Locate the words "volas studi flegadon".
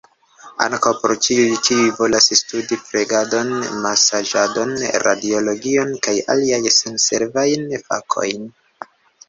1.99-3.53